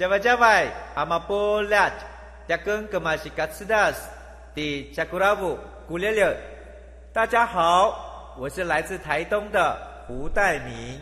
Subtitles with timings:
[0.00, 1.90] 加外加外，阿玛波拉，
[2.48, 4.08] 加根格玛西卡斯达斯，
[4.54, 6.34] 的加古拉布古列列。
[7.12, 9.76] 大家好，我是来自台东的
[10.06, 10.98] 胡代明，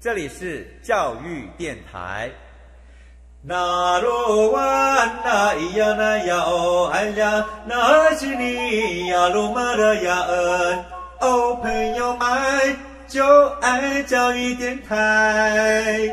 [0.00, 2.28] 这里是教育电台。
[3.40, 10.84] 那罗哇那咿呀那呀哦哎呀，那是你呀鲁玛的呀恩
[11.20, 16.12] 哦，朋友们就爱教育电台。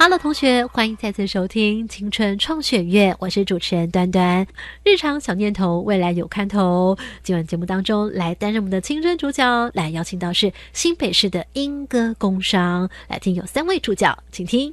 [0.00, 4.46] Hello，同学，欢迎再次收听《青春创选月》，我是主持人端端。
[4.84, 6.96] 日常小念头，未来有看头。
[7.24, 14.70] 今晚节目当中，来担任我们的青春主角，来邀请到是新北市的莺歌工商，来听有三位主角，请听。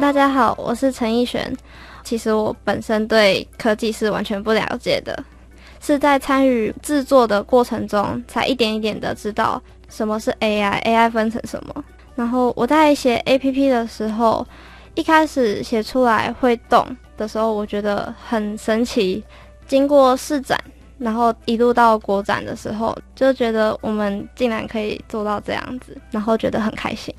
[0.00, 1.56] 大家好，我是陈奕璇。
[2.02, 5.24] 其实我本身对科技是完全不了解的，
[5.80, 11.84] 是在参与制作的过程中，才一点一点的知道什么是 AI，AI 分成什么。
[12.14, 14.46] 然后我在写 A P P 的时候，
[14.94, 16.86] 一开始写出来会动
[17.16, 19.22] 的时候，我觉得很神奇。
[19.66, 20.62] 经过试展，
[20.98, 27.14] 然后一路到国展的时候，就觉得我们竟然可以做到这样子，然后觉得很开心。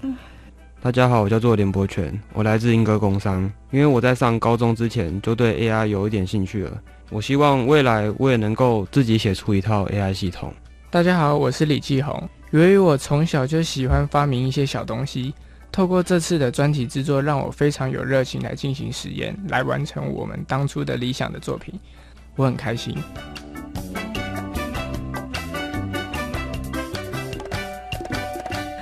[0.79, 3.51] 大家好，我叫做林博全，我来自英歌工商。
[3.71, 6.71] 因为我在上高中之前就对 A I 有一点兴趣了，
[7.09, 10.53] 我希望未来我也能够自己写出一套 A I 系统。
[10.91, 12.29] 大家好，我是李继红。
[12.53, 15.33] 由于我从小就喜欢发明一些小东西，
[15.71, 21.73] 透过这次的专题制作，让我非常有热情来进行实验，来完成我们当初的理想的作品，
[22.35, 22.95] 我很开心。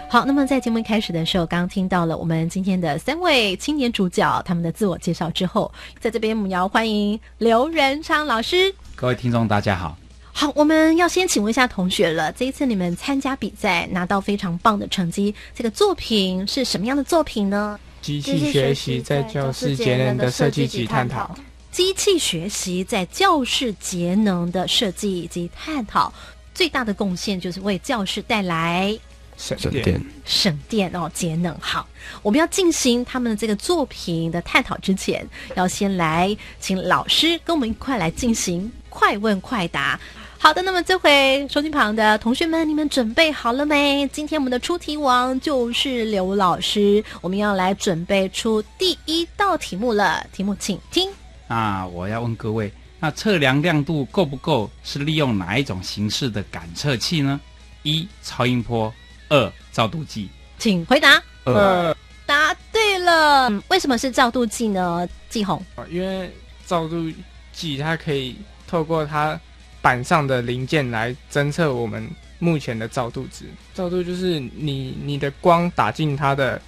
[0.09, 8.75] 好，那么在节目开始的时候，刚刚听到了我们今天的三位青年主角他们的自我介绍之后，在这边我们要欢迎刘仁昌老师。
[8.97, 9.95] 各位听众，大家好。
[10.33, 12.31] 好，我们要先请问一下同学了。
[12.31, 17.79] 这一次你们参加比赛，拿到非常棒的成绩，这个作品是什么样的作品呢？
[18.01, 21.35] 机器学习在教室节能的设计及探讨。
[21.71, 26.11] 机器学习在教室节能的设计以及探讨，
[26.53, 28.97] 最大的贡献就是为教室带来
[29.37, 31.55] 省电、省电哦，节能。
[31.59, 31.87] 好，
[32.23, 39.99] 我们要进行他们的这个作品的探讨之前，要先来请老师跟我们一块来进行快问快答。
[40.43, 44.07] 好的，那么这回收听旁的同学们，你们准备好了没？
[44.07, 50.25] 今天我们的出题王就是刘老师，我们要来准备出第一道题目了。
[50.33, 51.07] 题目请听。
[51.47, 57.39] 那我要问各位，那测量亮度够不够是利用哪一种形式的感测器呢？
[57.83, 58.91] 一超音波，
[59.29, 60.27] 二照度计。
[60.57, 61.21] 请回答。
[61.45, 61.95] 二。
[62.25, 63.47] 答对了。
[63.67, 65.07] 为什么是照度计呢？
[65.29, 65.63] 季红。
[65.87, 66.33] 因为
[66.65, 67.11] 照度
[67.53, 68.35] 计它可以
[68.67, 69.39] 透过它。
[69.81, 72.07] 板上的零件来侦测我们
[72.39, 73.45] 目前的照度值。
[73.73, 76.61] 照度就是你你的光打进它的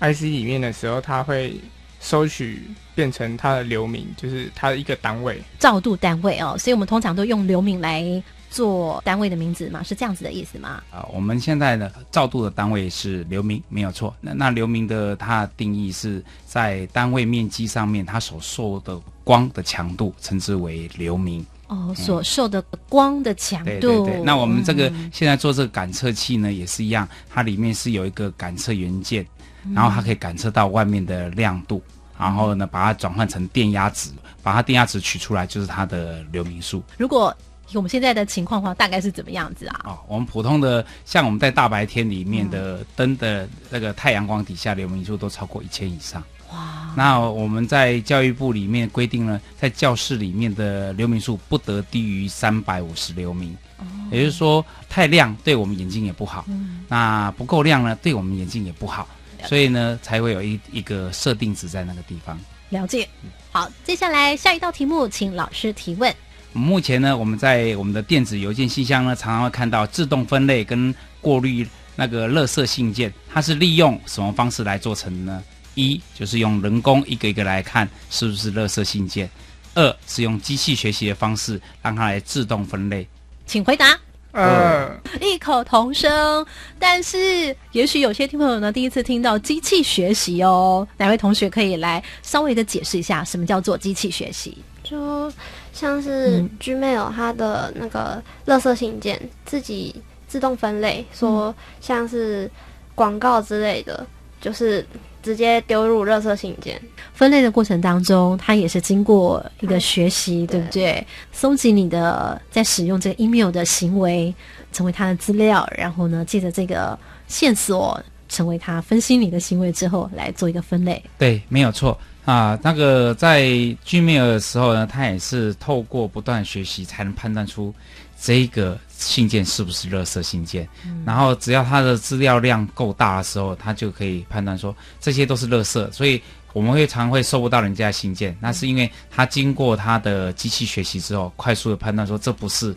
[0.00, 1.60] IC 里面的时候，它会
[2.00, 2.62] 收取
[2.94, 5.42] 变成它的流明，就是它的一个单位。
[5.58, 10.82] 照度单位哦，所以我们通常都用流明来做单位的名字嘛，是这样子的意思吗？
[10.90, 14.14] 啊，我们现在的照度的单位是流明，没有错。
[14.20, 21.46] 那那流明的它的定义是在单位面积上面，它所受的光的强度称之为流明。
[21.70, 23.64] 哦，所受的光的强度。
[23.64, 24.22] 对对对。
[24.22, 29.24] 那我们这个嗯现在做这个感测器呢，也是一样，它里面是有一个感测元件，
[29.72, 31.80] 然后它可以感测到外面的亮度，
[32.18, 34.10] 然后呢把它转换成电压值，
[34.42, 36.82] 把它电压值取出来就是它的流明数。
[36.98, 39.80] 如果以我们现在的情况的话，大概是怎么样子啊？
[39.84, 46.22] 哦，我们普通的像我们在大白天里面的灯的那个太阳光底下流明数都超过一千以上。
[46.52, 46.92] 哇！
[46.96, 53.56] 那我们在教育部里面规定呢，在教室里面的流明数不得低于三百五十流明。
[53.78, 53.84] 哦。
[54.10, 56.44] 也就是说，太亮对我们眼睛也不好。
[56.48, 56.84] 嗯。
[56.88, 59.06] 那不够亮呢，对我们眼睛也不好。
[59.46, 62.38] 所以呢，才会有一一个设定值在那个地方。
[62.68, 63.08] 了解。
[63.52, 66.14] 好，接下来下一道题目，请老师提问。
[66.52, 75.42] 目前呢，我们在我们的电子邮件信箱呢，常常会看到自动分类跟过滤那个垃圾信件，它是利用什么方式来做成呢？
[75.76, 79.26] 一就是用人工一个一个来看是不是垃圾信件；
[79.74, 83.06] 二是用机器学习的方式让它来自动分类。
[83.46, 83.98] 请回答。
[84.32, 86.46] 呃，异口同声，
[86.78, 94.56] 但是也许有些听众朋友呢第一次听到机器学习哦，哪位同学可以来稍微的解释一下什么叫做机器学习？
[94.84, 95.32] 就
[95.72, 99.94] 像是 Gmail 它的那个垃圾信件自己
[100.28, 102.50] 自动分类，说像是
[102.94, 104.06] 广告之类的，
[104.40, 104.86] 就是
[105.22, 106.80] 直接丢入垃圾信件。
[107.12, 111.06] 分类的过程当中，它也是经过一个学习，对不对？
[111.32, 114.34] 搜集你的在使用这个 email 的行为，
[114.72, 121.02] 成为它的资料，然后呢，借着这个线索，成为它分析你的行为之后，来做一个分类。
[121.18, 122.58] 对，没有错啊。
[122.62, 123.42] 那个在
[123.86, 127.74] Gmail 的时候呢，它也是透过不断学习，才能判断出
[128.20, 130.68] 这个信件是不是垃圾信件。
[131.06, 135.90] 然后只要它的资料量够大的时候，它就可以判断说这些都是垃圾。
[135.90, 136.20] 所以
[136.52, 142.74] 我们会常会收不到人家的信件，那是因为它经过它的机器学习之后，快速的判断说这不是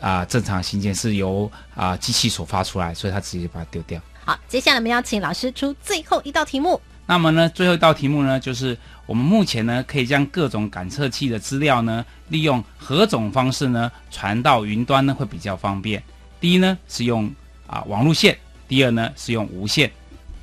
[0.00, 4.00] 啊、正常的信件，是由啊、机器所发出来，所以它直接把它丢掉。
[4.24, 6.80] 好，接下来我们要请老师出最后一道题目。
[7.06, 8.76] 那么呢，最后一道题目呢，就是
[9.06, 16.02] 我们目前呢可以将各种感测器的资料呢，利用何种方式呢传到云端呢会比较方便？
[16.40, 17.32] 第一呢是用
[17.66, 18.36] 啊网路线，
[18.66, 19.90] 第二呢是用无线。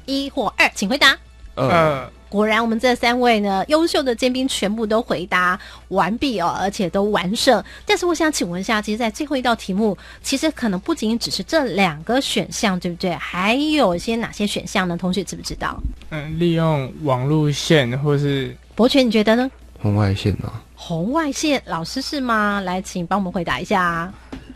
[0.05, 1.17] 一或二，请回答。
[1.55, 5.59] 呃，果然，我们这三位呢，优秀的尖兵全部都回答
[5.89, 7.63] 完毕哦，而且都完胜。
[7.85, 13.11] 但是，我想请问一下，其实，在最后一道题目，其实可能不仅仅只是这两个选项，对不对？
[13.13, 14.97] 还有一些哪些选项呢？
[14.97, 15.79] 同学知不知道？
[16.09, 19.51] 嗯，利用网路线或是博全，你觉得呢？
[19.79, 22.59] 红外线啊，红外线，老师是吗？
[22.61, 24.11] 来，请帮我们回答一下。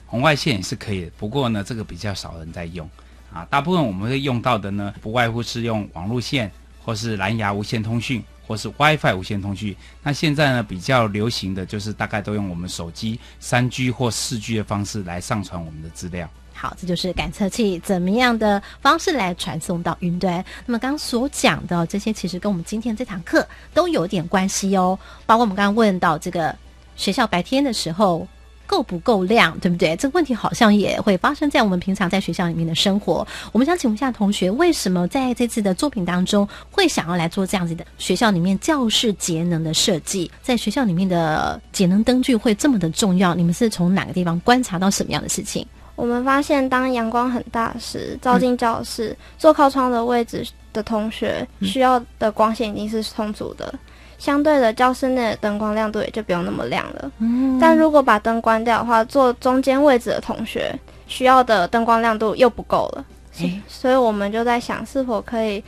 [0.07, 2.89] 红外线也是可以的，不过呢，这个比较少人在用
[3.31, 3.45] 啊。
[3.51, 6.51] 大部分我们会用到的呢，不外乎是用网路线，
[6.87, 9.75] 或是蓝牙无线通讯，或是 WiFi 无线通讯。
[10.01, 16.29] 那现在呢，比较流行的就是大概都用我们手机三 G 或四 G 的方式来上传我们的资料。
[16.53, 20.43] 好，这就是感测器怎么样的方式来传送到云端。
[20.65, 24.97] 那么刚刚所讲的这些，其实跟我们今天这堂课都有点关系哦。
[25.25, 26.55] 包括我们刚刚问到这个
[26.95, 28.25] 学校白天的时候
[28.67, 29.95] 够不够亮，对不对？
[29.95, 33.25] 这个问题好像也会发生在我们平常在学校里面的生活。
[33.51, 40.29] 我们想请问一下同学，为什么在这次的作品当中会想要来做这样子的学校里面教室节能的设计？
[40.43, 43.33] 在学校里面的节能灯具会这么的重要？
[43.33, 45.65] 你们是从哪个地方观察到什么样的事情？
[45.95, 53.73] 我们发现，当阳光很大时，照进教室，坐靠窗的位置的同学需要的光线已经是充足的，
[54.17, 57.11] 相对的，教室内的灯光亮度也就不用那么亮了。
[57.19, 60.73] 嗯但如果把灯关掉的话，坐中间位置的同学
[61.07, 63.05] 需要的灯光亮度又不够了。
[63.31, 65.63] 行所以我们就在想，是否可以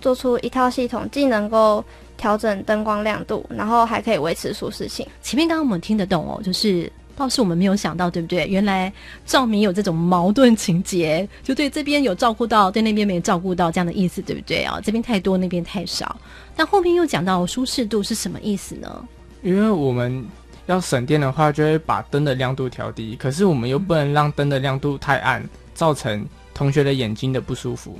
[0.00, 1.84] 做出一套系统，既能够
[2.16, 5.06] 调整灯光亮度，然后还可以维持舒适性。
[5.22, 8.46] 前面刚刚我们听得懂哦，就是倒是我们没有想到，对不对？
[8.46, 8.92] 原来
[9.26, 14.80] 照明有这种矛盾情节，就对这边有照顾到，对那边没照顾到这样的意思，对不对啊？
[14.82, 16.16] 这边太多，那边太少。
[16.56, 19.08] 但后面又讲到舒适度是什么意思呢？
[19.42, 20.24] 因为我们
[20.66, 25.42] 要省电的话，就会把灯的亮度调低，可是我们又不能让灯的亮度太暗，
[25.74, 26.24] 造成
[26.54, 27.98] 同学的眼睛的不舒服。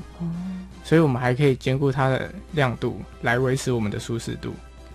[0.84, 4.52] 所以我们还可以兼顾它的亮度，来维持我们的舒适度。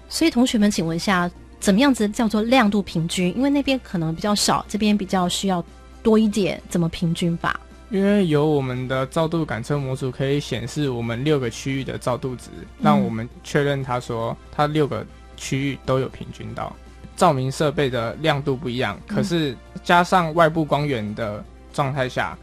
[0.10, 1.30] 所以同学们，请问一下，
[1.66, 3.36] 怎么样子叫做亮度平均？
[3.36, 5.66] 因为那边可能比较少，这边比较需要
[6.04, 7.60] 多一点，怎么平均法？
[7.90, 15.04] 因为有我们的照度感测模组可以显示我们六个区域的照度值，让我们确认它说它六个
[15.38, 16.72] 区域都有平均到。
[17.16, 21.44] 照明设备的亮度不一样，可是加上外部光源的
[21.74, 22.38] 状态下，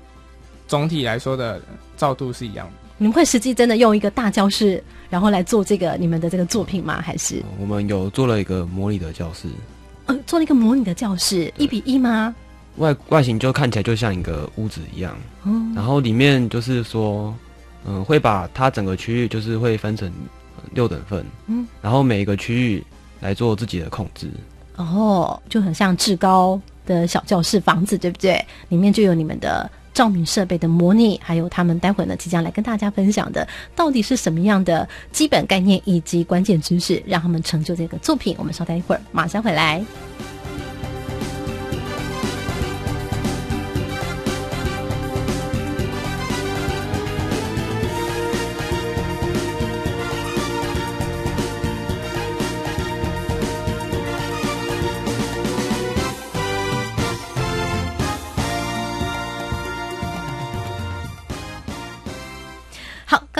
[0.66, 1.62] 总体来说的
[1.96, 2.72] 照度是一样的。
[2.98, 4.82] 你们会实际真的用一个大教室，
[5.12, 6.98] 然后来做这个你们的这个作品吗？
[7.02, 9.46] 还是我们有做了一个模拟的教室，
[10.06, 12.34] 呃，做了一个模拟的教室，一比一吗？
[12.78, 15.14] 外外形就看起来就像一个屋子一样，
[15.44, 17.34] 嗯然后里面就是说，
[17.84, 20.10] 嗯，会把它整个区域就是会分成
[20.72, 22.82] 六等份，嗯，然后每一个区域
[23.20, 24.30] 来做自己的控制。
[24.76, 28.42] 哦，就很像志高的小教室房子，对不对？
[28.70, 33.46] 里面就有你们的照明设备的模拟，还有他们待会呢即将来跟大家分享的，
[33.76, 38.34] 到底是什么样的基本概念以及关键知识，让他们成就这个作品。
[38.38, 39.84] 我们稍待一会儿，马上回来。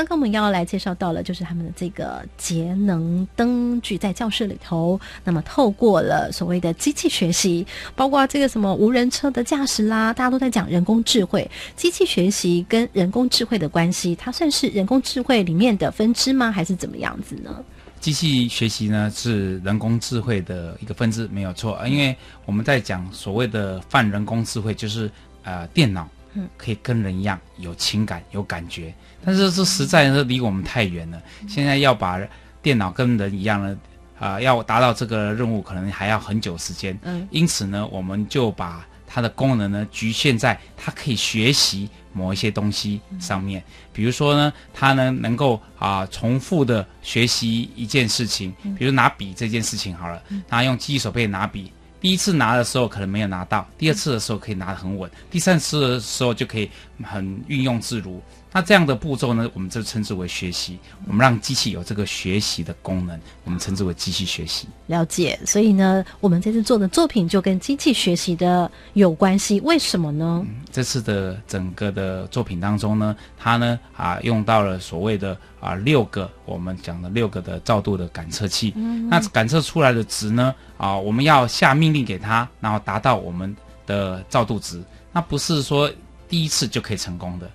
[0.03, 16.51] 刚刚我们要来介绍到了，就是他们的这个节能灯具在教室里头，那么透过了所谓的机器学习，包括这个什么无人车的驾驶啦，大家都在讲人工智慧，机器学习跟人工智慧的关系，它算是人工智慧里面的分支吗？
[16.51, 17.65] 还是怎么样子呢？
[18.01, 25.09] 机器学习呢是人工智慧的一个分支，没有错啊，因为我们在讲所谓的泛人工智慧，就是
[25.45, 26.09] 呃电脑。
[26.57, 31.21] 可以跟人一样有情感、有感觉，但是这实在是离我们太远了。
[31.49, 32.21] 现在要把
[32.63, 33.79] 电脑跟人一样呢，
[34.19, 36.99] 啊，要达到这个任务，可能还要很久时间。
[37.03, 43.63] 嗯，因此呢，我们就把它的功能呢局限在它可以学习某一些东西上面。
[43.93, 51.71] 比如说呢，它呢能够啊重复的学习一件事情，比如拿笔这件事情好了，它用记忆手背拿笔。
[52.03, 56.69] 第一次拿的时候可能没有拿到，第二次的时候可以拿得很稳，第三次的时候就可以
[57.03, 58.21] 很运用自如。
[58.55, 60.79] 那这样的步骤呢，我们就称之为学习。
[61.07, 64.69] 我们让机器有这个学习的功能，我们称之为机器学习。
[64.89, 65.41] 了解。
[65.47, 69.59] 所以呢，我们这次做的作品就跟机器学习的有关系。
[69.61, 70.45] 为什么呢？
[70.71, 78.75] 这次的整个的作品当中呢，它呢啊用到了所谓的啊六个我们讲的六个的照度的感测器。
[78.77, 79.09] 嗯。
[79.09, 83.57] 那感测出来的值呢啊，我们要下命令给它，然后达到我们
[83.87, 84.83] 的照度值。
[85.11, 85.91] 那不是说。
[86.33, 87.51] 第一次就可以成功的，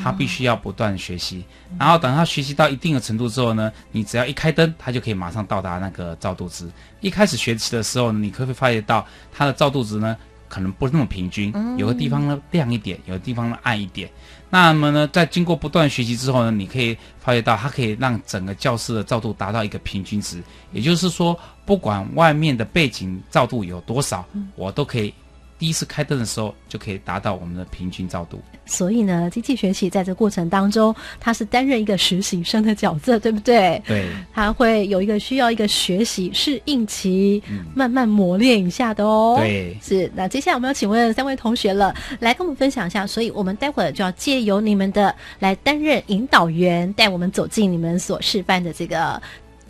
[0.00, 1.44] 他必须要不断学习，
[1.76, 6.70] 然后等他学习到一定的程度之后呢，你只要一开灯，他就可以马上到达那个照度值。
[7.00, 10.16] 一开始学习的时候，你可以发觉到他的照度值呢，
[10.48, 14.08] 可能不是那么平均，有的地方呢亮一点，有的地方呢暗一点。
[14.48, 25.12] 那么呢，在经过不断学习之后呢，你可以发觉到它可以让整个教室的照度达到一个平均值，也就是说，不管外面的背景照度有多少，我都可以。
[25.60, 28.40] 第一次开灯的时候，就可以达到我们的平均照度。
[28.64, 33.80] 所以呢，机器学习在这过程当中，它是担任一个实习生的角色，对不对？
[33.86, 37.42] 对，它会有一个需要一个学习适应期，
[37.74, 39.36] 慢慢磨练一下的哦。
[39.38, 40.10] 对，是。
[40.14, 43.06] 那接下来我们要请问三位同学了，来跟我们分享一下。
[43.06, 49.20] 所以我们待会儿就要借由你们的来担任引导员，带我们走进你们所示范的这个。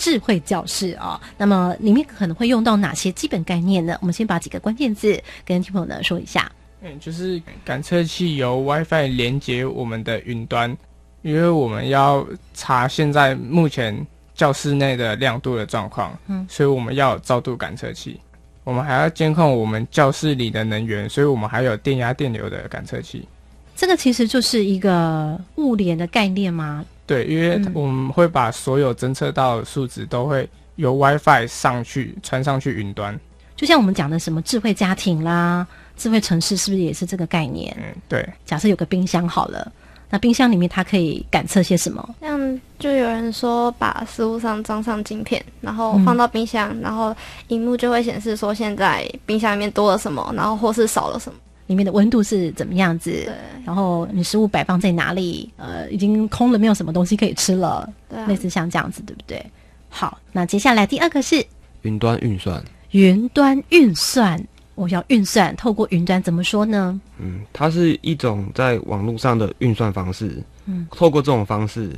[0.01, 3.99] 智慧教室啊，那么里面可能会用到哪些基本概念呢？
[4.01, 6.51] 我们先把几个关键字跟听朋友呢说一下。
[6.81, 10.75] 嗯，就是感测器由 WiFi 连接我们的云端，
[11.21, 13.95] 因为我们要查现在目前
[14.35, 18.19] 教室内的亮度的状况，嗯，所以我们要照度感测器。
[18.65, 23.29] 我们还要监控我们教室里的能源，所以我们还有电压、电流的感测器。
[23.77, 26.85] 这个其实就是一个物联的概念吗？
[27.11, 33.19] 对，因为我们会把所有侦测到的数值都会由 WiFi 上去传上去云端，
[33.57, 37.77] 就像我们讲的什么智慧家庭啦、智慧城市，是不是也是这个概念？
[37.81, 38.25] 嗯，对。
[38.47, 39.73] 假设有个冰箱好了，
[40.09, 42.15] 那冰箱里面它可以感测些什么？
[42.21, 47.13] 像就有人说把食物上装上晶片，然后放到冰箱，然后
[47.49, 51.37] 荧幕就会显示说现在冰箱里面多了什么，然后或是少了什么。
[51.71, 53.13] 里面的温度是怎么样子？
[53.13, 53.33] 对，
[53.65, 55.49] 然后你食物摆放在哪里？
[55.57, 57.89] 呃，已经空了，没有什么东西可以吃了。
[58.09, 59.41] 对，类似像这样子，对不对？
[59.89, 61.47] 好，那接下来第二个是
[61.83, 62.61] 云端运算。
[62.91, 67.01] 云端运算，我要运算，透过云端怎么说呢？
[67.21, 70.43] 嗯，它是一种在网络上的运算方式。
[70.65, 71.93] 嗯，透过这种方式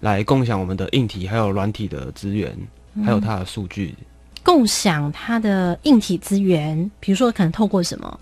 [0.00, 2.50] 来共享我们的硬体还有软体的资源，
[3.04, 3.94] 还有它的数据。
[4.42, 8.18] 共享它的硬体资源，比如说可能透过什么？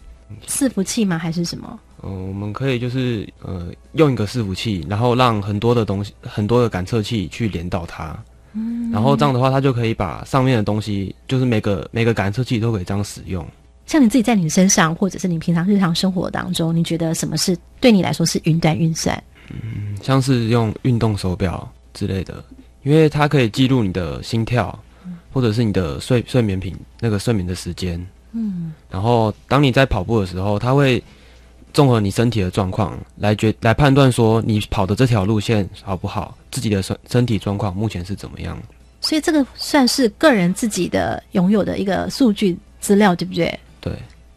[0.46, 1.18] 伺服器吗？
[1.18, 1.78] 还是什么？
[2.02, 8.16] 嗯、我们可以就是呃用一个伺服器，然后让很多的东西、很多的感测器去连到它，
[8.52, 13.46] 嗯然后这样的话，它就可以把上面的东西，就是每个每个感测器都可以这样使用。
[13.86, 19.20] 像你自己在你身上，或者是你平常日常生活当中，你觉得什么是对你来说是云端运算？
[19.50, 22.44] 嗯，像是用运动手表之类的，
[22.82, 24.76] 因为它可以记录你的心跳，
[25.32, 28.04] 或者是你的睡睡眠品那个睡眠的时间。
[28.32, 31.02] 嗯，然后当你在跑步的时候，它会
[31.72, 38.58] 综合你身体的状况来决来判断说你跑的这条路线好不好，自己的身身体状况目前是怎么样。
[39.00, 43.58] 所以这个算是个人自己的拥有的一个数据资料，对不对？
[43.80, 43.92] 对，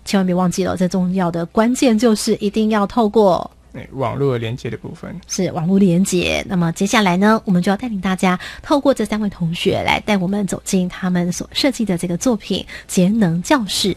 [0.05, 3.49] 千万别忘记了，最重要的关键就是一定要透过
[3.91, 5.15] 网络连接的部分。
[5.27, 6.43] 是网络连接。
[6.47, 13.95] 那么接下来呢，我们就要带领大家透过这三位同学来带我们走进他们所设计的这个作品——节能教室。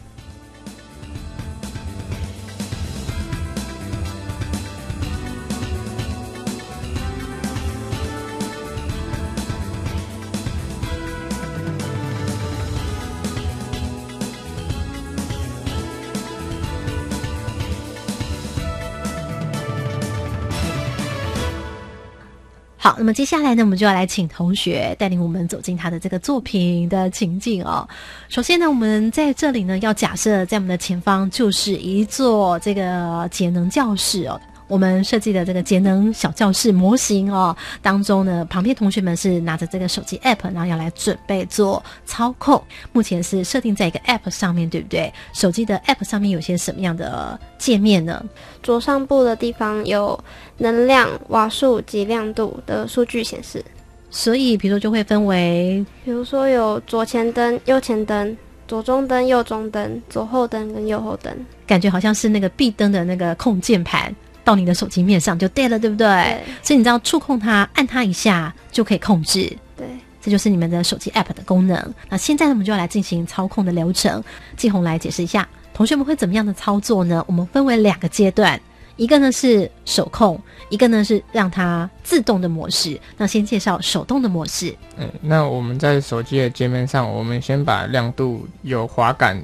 [22.83, 27.89] 好，那么接下来呢，我们就要来请同学带领我们走进他的这个作品的情境哦。
[28.29, 34.41] 首先呢，我们在这里呢，要假设在我们的前方就是一座这个节能教室哦。
[34.73, 42.61] 我们设计的这个节能小教室模型哦，当中呢，旁边同学们是拿着这个手机 app，然后要来准备做操控。
[42.91, 45.13] 目前是设定在一个 app 上面，对不对？
[45.35, 48.25] 手机的 app 上面有些什么样的界面呢？
[48.63, 50.19] 左上部的地方有
[50.57, 53.63] 能量、瓦数及亮度的数据显示。
[54.09, 58.35] 所以，比如说就会分为，比如说有左前灯、右前灯、
[58.67, 61.31] 左中灯、右中灯、左后灯跟右后灯。
[61.67, 64.15] 感觉好像是那个壁灯的那个控键盘。
[64.45, 66.07] 到你的手机面上就对了，对不对？
[66.07, 69.57] 对所以你只要触控它，按它一下就可以控制。
[69.77, 69.87] 对，
[70.21, 71.95] 这就是你们的手机 App 的功能。
[72.09, 74.23] 那现在呢，我们就要来进行操控的流程。
[74.57, 77.25] 季红来解释一下，同学们会怎么样的操作呢？
[77.27, 78.61] 我们分为两个阶段，
[78.97, 83.01] 一个呢是手控，一个呢是让它自动的模式。
[83.17, 84.75] 那先介绍手动的模式。
[84.97, 89.41] 嗯，那我们在手机的界面上，我们先把亮度有滑感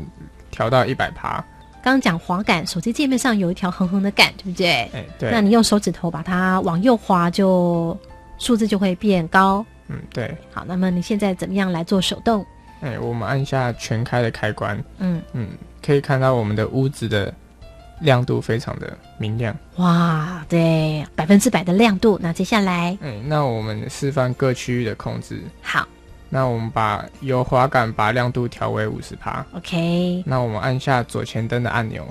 [0.50, 1.44] 调到一百趴。
[1.82, 4.68] 刚刚讲滑杆，手机界面上有一条横横的杆，对不对？
[4.92, 5.30] 哎，对。
[5.30, 7.96] 那你用手指头把它往右滑，就
[8.38, 9.64] 数字就会变高。
[9.86, 10.36] 嗯，对。
[10.52, 12.44] 好，那么你现在怎么样来做手动？
[12.80, 14.82] 哎，我们按下全开的开关。
[14.98, 15.48] 嗯嗯，
[15.84, 17.32] 可以看到我们的屋子的
[18.00, 19.56] 亮度非常的明亮。
[19.76, 22.18] 哇，对，百分之百的亮度。
[22.22, 25.42] 那接下来，哎，那我们示范各区域的控制。
[25.62, 25.86] 好。
[26.30, 30.22] 那我们把由滑杆把亮度调为五十帕，OK。
[30.26, 32.06] 那我们按下左前灯的按钮，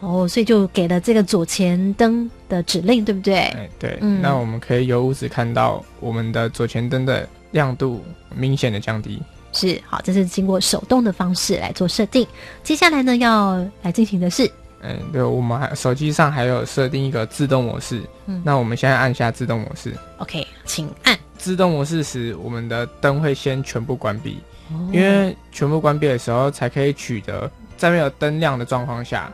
[0.00, 3.38] 哦，所以就给了这个左前灯的指令，对不对？
[3.38, 3.98] 哎，对。
[4.00, 9.20] 嗯，那我们可以由屋子看到我们的左前灯的亮度明显的降低。
[9.52, 12.26] 是，好，这是经过手动的方式来做设定。
[12.62, 14.48] 接下来呢，要来进行的是，
[14.82, 18.02] 嗯，对，我们还手机上还有设定一个自动模式。
[18.26, 21.18] 嗯，那我们现在按下自动模式，OK，请按。
[21.38, 24.38] 自动模式时，我们的灯会先全部关闭，
[24.70, 29.32] 哦、因为全部关闭的时候，才可以取得在没有灯亮的状况下，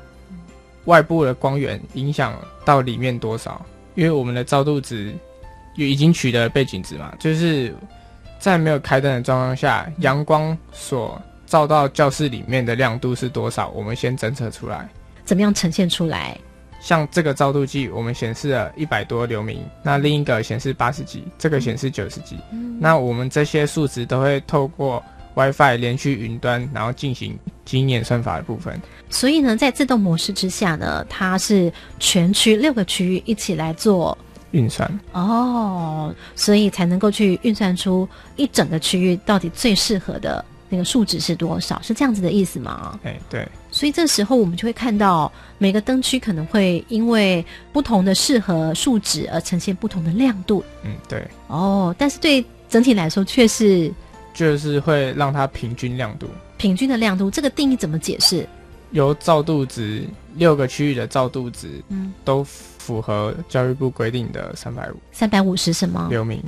[0.85, 2.35] 外部的光源影响
[2.65, 3.65] 到里面多少。
[3.95, 5.15] 因为我们的照度值
[5.77, 7.75] 已经取得背景值嘛，就是
[8.39, 14.89] 在没有开灯的状况下，阳光所照到教室里面的亮度是多少，我们先侦测出来，
[15.25, 16.39] 怎么样呈现出来？
[16.83, 22.37] 像这个照度计，我们显示了一百多流明，那另一个显示八十几，这个显示九十几。
[22.51, 25.01] 嗯、那我们这些数值都会透过
[25.37, 28.79] WiFi 连续云端，然后进行基因演算法的部分。
[29.09, 34.19] 所以呢，在自动模式之下呢，它是全区六个区域一起来做
[34.51, 42.99] 运算哦，所以才能够去运算出一整个区域到底最适合的那个数值是多少，是这样子的意思吗？
[43.05, 43.47] 哎，对。
[43.73, 50.63] 所以这时候我们就会看到每个灯区可能会因为不同的适合数值而呈现不同的亮度。
[50.85, 51.27] 嗯，对。
[51.49, 53.93] 哦，但是对整体来说却是
[54.35, 56.29] 就是会让它平均亮度。
[56.59, 58.47] 平均的亮度这个定义怎么解释？
[58.91, 64.97] 由照度值六个区域的照度值，嗯，都符合教育部规定的三百五。
[65.13, 66.09] 三百五十什么？
[66.11, 66.43] 流明。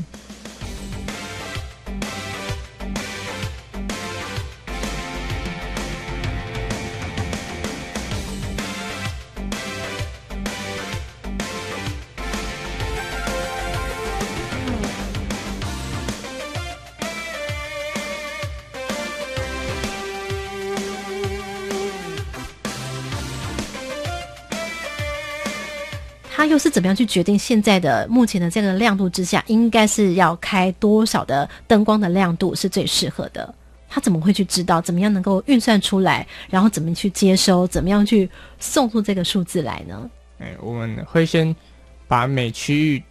[26.47, 33.55] 又是怎么样去决定现在的目前的这个亮度之下，应该是要开多少的灯光的亮度是最适合的？
[33.89, 34.81] 他怎么会去知道？
[34.81, 36.27] 怎么样能够运算出来？
[36.51, 37.67] 然后怎么去接收？
[37.67, 38.29] 怎么样去
[38.59, 40.11] 送出这个数字来呢？
[40.41, 41.55] 哎，我们会先
[42.09, 43.03] 把每区域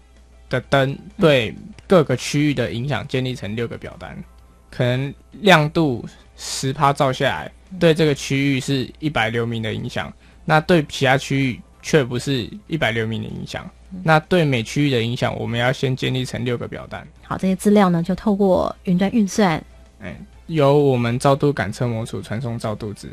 [0.50, 1.56] 的灯对
[1.88, 4.22] 各个区域的影响建立成六个表单，
[4.70, 10.12] 可能亮度十趴照下来，对这个区域是一百流明的影响，
[10.44, 13.70] 那对其他区域却不是一百流明的影响。
[14.02, 17.08] 那对每区域的影响，我们要先建立成六个表单。
[17.22, 19.64] 好，这些资料呢，就透过云端运算，
[20.00, 20.18] 哎。
[20.48, 23.08] 由我们照度感测模组传送照度值，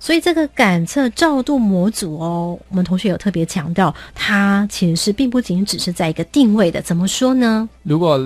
[0.00, 6.82] 所以这个感测照度模组哦，我们同学有特别强调，它其实是并不仅只是在一个定位的。
[6.82, 7.68] 怎么说呢？
[7.84, 8.20] 如果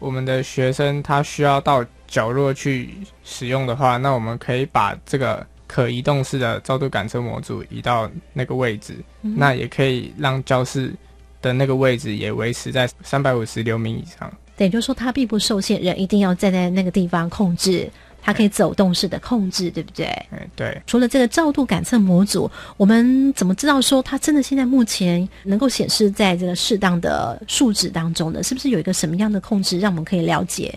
[0.00, 10.92] 我们的学生他需要到角落去使用的话，那我们可以把这个可移动式的照度感测模组移到那个位置，那也可以让教室
[11.42, 14.32] 的那个位置也维持在三百五十流明以上。
[14.56, 17.90] 等于就说它并不受限，人一定要站在那个地方控制，
[18.22, 20.06] 它可以走动式的控制，对不对？
[20.30, 20.80] 嗯，对。
[20.86, 28.42] 除了这个照度感测模组，我们怎么知道说它真的现在目前能够显示在这个适当的数值当中呢？
[28.42, 30.76] 是不是有一个什么样的控制，让我们可以了解？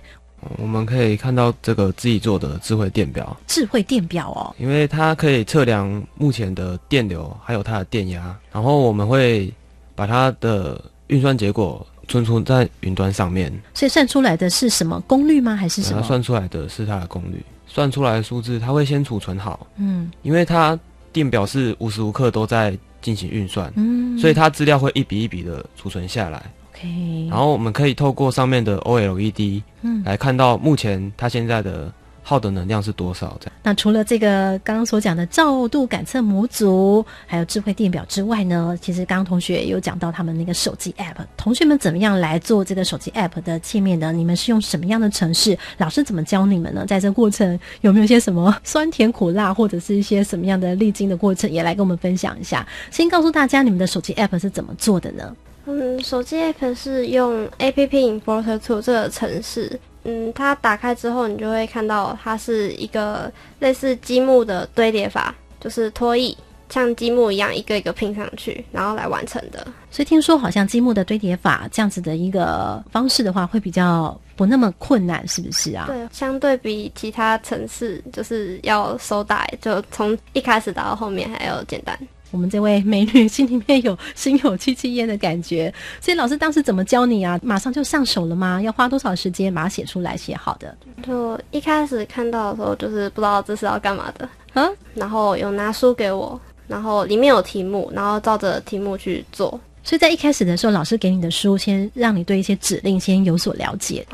[0.58, 9.52] 我们可以看到这个自己做的智慧电表，智慧电表哦，因为它可以测量目前的电流，还有它的电压，然后我们会
[9.96, 11.86] 把它的运算结果。
[12.10, 15.56] 存储在云端上面，所以算出来的是什么功率吗？
[15.56, 16.02] 还是什么？
[16.02, 19.68] 算出来的是它的功率，算出来的数字它会先储存好。
[19.78, 20.76] 嗯，因为它
[21.14, 26.52] 电表是无时无刻都在进行运算，嗯，所以它资料会一笔一笔的储存下来。
[26.80, 31.92] OK，然后我们可以透过上面的 OLED，嗯，来看到目前它现在的。
[32.22, 33.36] 耗的能量是多少？
[33.40, 33.54] 这样。
[33.64, 38.78] 那除了这个刚刚所讲的照度感测模组，还有智慧电表之外呢？
[38.80, 44.12] 其实刚刚同学有讲到他们那个手机 App，同学们怎么样来做这个手机 App 的界面呢？
[44.12, 45.58] 你们是用什么样的程式？
[45.78, 46.86] 老师怎么教你们呢？
[46.86, 52.68] 在这过程有没有一些什么酸甜苦辣，或者是一些什么样的历经的过程，也来跟我们分享一下？
[52.92, 55.36] 先告诉大家，你们的手机 App 是怎么做的呢？
[55.70, 59.80] 嗯，手机 App 是用 App Importer Two 这个程式。
[60.04, 66.36] 嗯，它打开之后，你就会看到它是一个类似积木的堆叠法，就是拖曳，
[66.70, 69.68] 像积木一样一个一个拼上去，然后来完成的。
[69.92, 75.86] 所以听说好像积木的堆叠法这样子的一个方式的话，会比较不那么困难，是不是啊？
[75.88, 82.00] 对，相对比其他城市，就是要手打，就从一开始打到后面还要简单。
[82.32, 87.40] 我们这位美女心里面有心有戚戚焉的感觉，所以老师当时怎么教你啊？
[87.42, 88.62] 马上就上手了吗？
[88.62, 90.76] 要花多少时间把它写出来写好的？
[91.06, 99.60] 就一开始看到的时候，就是不知道这是要干嘛的，嗯，然后有拿书给我，然后里面有题目，然后照着题目去做。
[99.84, 104.06] 所以在一开始的时候，老师给你的书，先让你对一些指令先有所了解。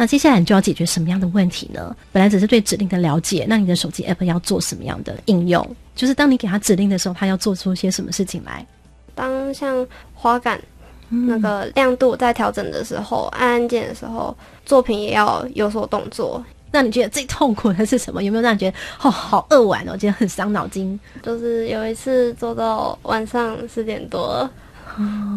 [0.00, 1.94] 那接下来你就要解决什么样的问题呢？
[2.10, 5.76] 本来只是对指令的了解，那你的手机 app 要做什么样的应用？
[5.94, 8.66] 就是当你给他指令的时候，他要做出些什么事情来？
[9.14, 10.58] 当像花杆
[11.10, 14.34] 那个亮度在调整的时候，按按键的时候，
[14.64, 16.42] 作品也要有所动作。
[16.72, 18.22] 那你觉得最痛苦的是什么？
[18.22, 19.94] 有没有让你觉得哦好扼腕哦？
[19.94, 20.98] 觉得很伤脑筋？
[21.22, 24.48] 就是有一次做到晚上十点多。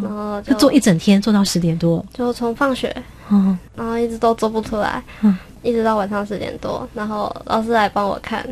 [0.02, 2.94] 然后就做一整天，做到十点多，就从放学，
[3.32, 8.46] 嗯，然后一直都做不出来，嗯，一直到晚上十点多，然后老师来帮我看，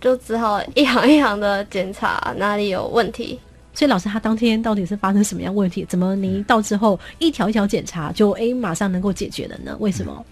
[0.00, 3.38] 就只好一行一行的检查哪里有问题。
[3.74, 5.84] 所以老师他当天到底是发生什么样问题？
[5.88, 9.74] 怎么你到之后一条一条检查就哎马上能够解决了呢？
[9.80, 10.24] 为什么？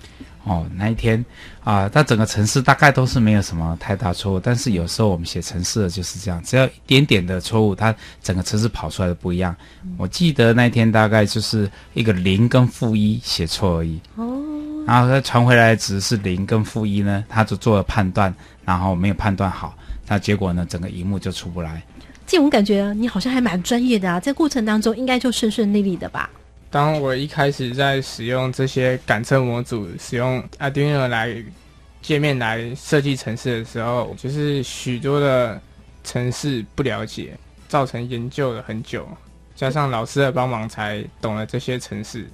[0.45, 1.23] 哦，那一天
[1.63, 9.55] 啊，它整个城市大概都是没有什么太大错误，但是有时候我们写城市的就是这样，只要一点点的错误，它整个城市跑出来的不一样。
[9.99, 14.43] 我记得那一天大概就是一个零跟负一写错而已，哦，
[14.87, 19.77] 然后它传回来值是零跟负一呢，他就做了判断，然后没有判断好，
[20.09, 21.83] 那结果呢，整个荧幕就出不来。
[22.27, 26.31] 这种感觉你好像还蛮专业的啊，在过程当中应该就顺顺利利的吧。
[26.71, 31.35] 当我一开始在使用这些感测模组，使用 Arduino 来
[32.01, 35.61] 界面来设计城市的时候，就是许多的
[36.05, 39.05] 城市不了解，造成研究了很久，
[39.57, 42.25] 加上老师的帮忙才懂了这些城市。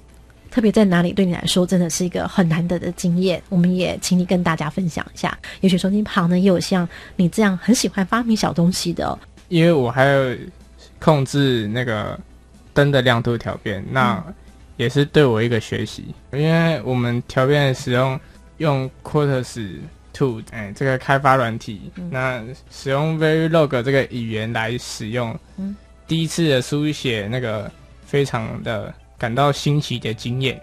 [0.51, 5.35] 特别在哪里对你来说真的是一个很难得的经验，我们也请你跟大家分享一下。
[5.61, 9.17] 也许说你旁呢也有像你这样很喜欢发明小东西的，
[9.49, 10.37] 因为我还有
[10.99, 12.17] 控制那个。
[12.77, 14.23] 灯的亮度调变，那
[14.75, 18.19] 也是对我一个学习，因为我们调变使用
[18.57, 19.79] 用 Quartz
[20.13, 25.35] Two，哎，这个开发软体，那使用 Verilog 这个语言来使用，
[26.05, 27.71] 第一次的书写那个
[28.05, 30.61] 非常的感到新奇的经验。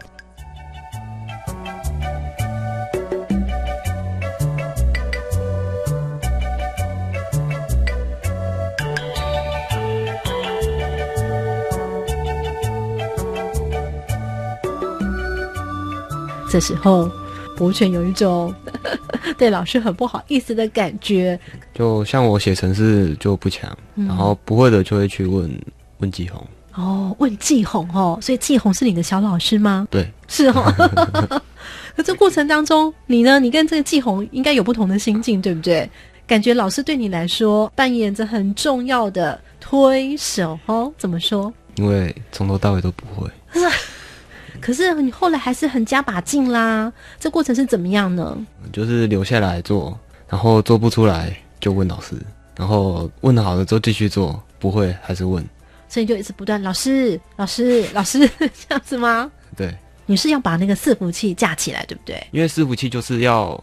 [16.54, 17.10] 这时候，
[17.56, 18.54] 博犬有一种
[19.36, 21.36] 对老师很不好意思的感觉。
[21.74, 25.50] 就像我写程式就不强，嗯然后不会的就会去问
[25.98, 26.46] 问季红。
[26.74, 29.88] 哦，问季红哦，所以季红是你的小老师吗？
[29.90, 31.42] 对，是哦。
[31.96, 33.40] 可这过程当中，你呢？
[33.40, 35.90] 你跟这个季红应该有不同的心境，对不对？
[36.24, 40.92] 感觉老师对你来说扮演着很重要的推手哦。
[40.96, 41.52] 怎么说？
[41.74, 43.28] 因为从头到尾都不会。
[44.64, 46.90] 可是你后来还是很加把劲啦。
[47.20, 48.34] 这过程是怎么样呢？
[48.72, 52.16] 就是留下来做，然后做不出来就问老师，
[52.56, 55.44] 然后问好了之后继续做，不会还是问。
[55.86, 59.30] 所以就一直不断，老师，老师， 老师，这样子吗？
[59.54, 59.72] 对，
[60.06, 62.26] 你是要把那个伺服器架起来，对不对？
[62.32, 63.62] 因为伺服器就是要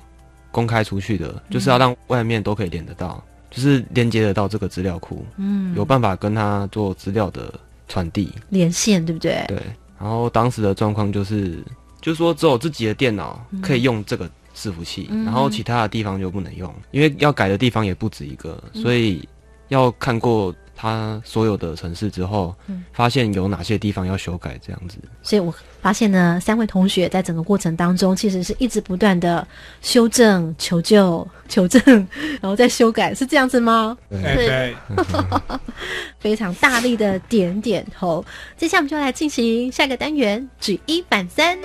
[0.51, 7.51] 公开出去的，就是要让外面都可以连得到，就是连接得到这个资料库，嗯有办法跟他做资料的
[7.87, 8.31] 传递。
[8.49, 9.43] 连线，对不对？
[9.47, 9.57] 对，
[10.01, 11.63] 然后当时的状况就是，
[12.01, 15.23] 就是说只有自己的电脑可以用这个伺服器，嗯。
[15.25, 18.81] 然后其他的地方就不能用，因为要改的地方也不止一个，嗯。
[18.81, 19.27] 所以
[19.71, 24.97] 要看过他所有的城市之后，嗯发现有哪些地方要修改，这样子。
[25.23, 29.47] 所以我发现呢，三位同学在整个过程当中，其实是一直不断的
[29.81, 31.81] 修正、求救、求证，
[32.41, 33.97] 然后再修改，是这样子吗？
[34.09, 34.75] 对对，
[36.19, 38.23] 非常大力的点点头。
[38.57, 41.57] 接下来我们就来进行下一个单元，举一反三。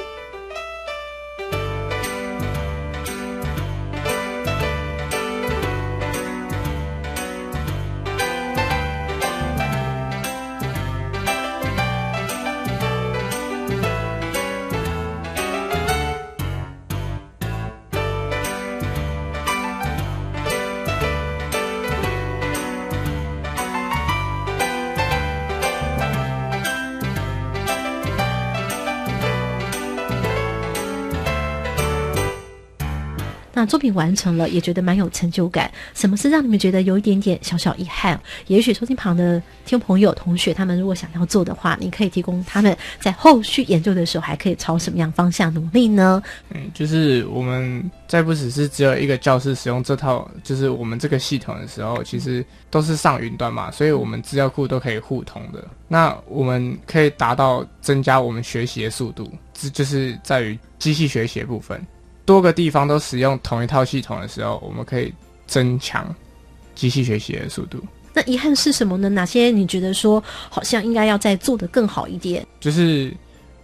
[33.56, 35.72] 那作品完成了，也觉得蛮有成就感。
[35.94, 38.20] 什么是让你们觉得有一点点小小遗憾？
[38.48, 46.22] 也许收听旁的听众朋友、同学，他们如果想要做的话，你可以提供他们在后续研究的时候，还可以朝什么样方向努力呢？
[46.50, 55.66] 嗯，就是我们在不只是只有一个教室使用这套，就是我们这个系统的时候，其实都是上云端嘛，所以我们资料库都可以互通的。
[55.88, 61.80] 那我们可以达到增加我们学习的速度，这就是在于机器学习的部分。
[62.26, 65.14] 多个地方都使用同一套系统的时候，我们可以
[65.46, 66.14] 增强
[66.74, 67.82] 机器学习的速度。
[68.12, 69.08] 那遗憾是什么呢？
[69.08, 72.46] 哪些你觉得说好像应该要再做的更好一点？
[72.60, 73.12] 就是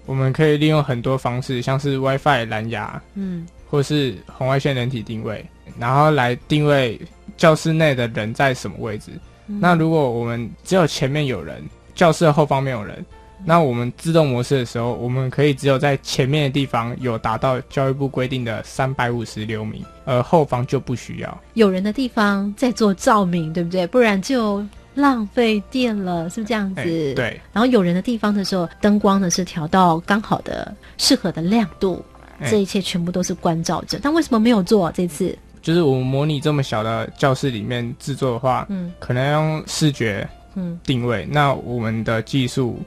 [0.06, 5.44] 我们可以利用很多方式，像是 WiFi 蓝牙，嗯，或是红外线人体定位，
[5.78, 7.00] 然后来定位
[7.36, 9.10] 教室内的人在什么位置。
[9.48, 11.60] 嗯那如果我们只有前面有人，
[11.94, 13.04] 教室的后方没有人，
[13.44, 21.40] 那我们自动模式的时候，我们可以只有在前面的地方有达到教育部规定的三百五十流米，而后方就不需要。
[21.54, 23.86] 有人的地方在做照明，对不对？
[23.86, 26.80] 不然就浪费电了，是不是这样子？
[26.80, 27.40] 哎对。
[27.52, 32.04] 然后有人的地方的时候，灯光呢是调到刚好的、适合的亮度，
[32.38, 33.98] 哎这一切全部都是关照着。
[34.02, 35.36] 但为什么没有做、这次？
[35.62, 42.80] 就是我们模拟这么小的教室里面制作的话，嗯可能要用视觉嗯定位，那我们的技术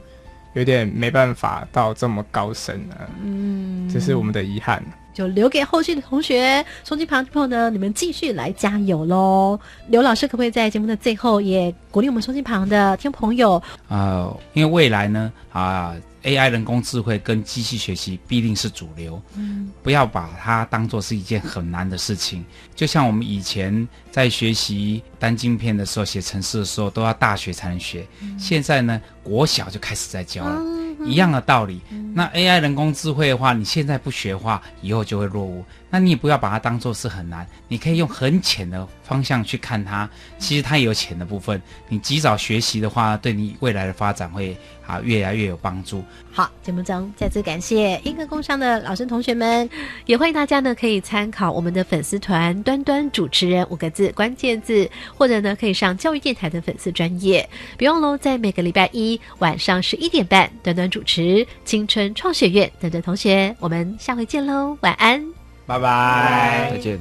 [0.56, 4.82] 有点没办法到这么高深啊，嗯，这是我们的遗憾。
[5.12, 6.64] 就留给后续的同学。
[6.84, 9.58] 收机旁的朋友呢，你们继续来加油喽！
[9.88, 13.62] 刘老师可不可以在节目的最后也鼓励我们收机旁的听众朋友？
[13.88, 15.94] 啊、因为未来呢，啊
[16.26, 19.70] ，AI 人工智慧跟机器学习必定是主流，嗯。
[19.82, 22.44] 不要把它当做是一件很难的事情。
[22.74, 28.04] 就像我们以前在学习单晶片的时候，写程式的时候，都要大学才能学，
[28.38, 30.60] 现在呢，国小就开始在教了。
[31.04, 31.80] 一样的道理，
[32.16, 35.62] 那 AI 人工智慧的话，你现在不学的话，以后就会落伍。
[35.90, 40.08] 那你也不要把它当做是很难，你可以用很浅的方向去看它。
[40.38, 46.02] 其实它也有浅的部分，你及早学习的话，对你未来的发展会啊越来越有帮助。
[46.32, 49.68] 好，节目中再次感谢英科工商的老师同学们，
[50.06, 57.48] 也欢迎大家呢可以参考我们的粉丝团“端端主持人”五个字关键字，或者呢可以上教育电台的粉丝专业。
[57.76, 65.24] 别忘喽，在每个礼拜一晚上十一点半，端端主持青春创学院，等着同学，我们下回见喽，晚安。
[65.66, 67.00] 拜拜，再见。